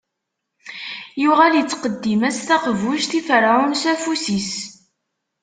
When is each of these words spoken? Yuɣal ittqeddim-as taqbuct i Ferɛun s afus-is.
Yuɣal 1.21 1.53
ittqeddim-as 1.61 2.39
taqbuct 2.47 3.11
i 3.19 3.21
Ferɛun 3.27 3.73
s 3.81 3.83
afus-is. 3.93 4.51